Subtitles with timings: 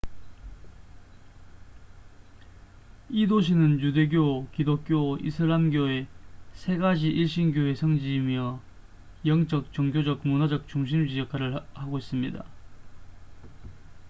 [3.11, 6.07] 이 도시는 유대교 기독교 이슬람교의
[6.55, 8.59] 세 가지 일신교의 성지이며
[9.27, 12.43] 영적 종교적 문화적 중심지 역할을 하고 있습니다